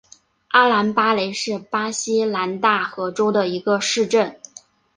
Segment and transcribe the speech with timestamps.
[0.47, 4.39] 阿兰巴雷是巴西南大河州的一个市镇。